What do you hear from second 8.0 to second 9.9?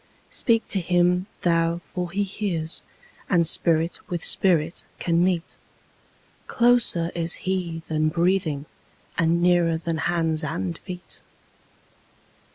breathing, and nearer